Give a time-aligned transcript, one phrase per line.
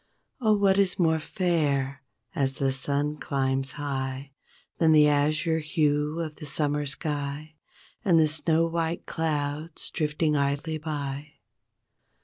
[0.39, 2.01] Oh what is more fair
[2.33, 4.31] as the sun climbs high
[4.79, 7.53] Than the azure hue of the summer sky
[8.03, 11.33] And the snow white clouds drifting idly by?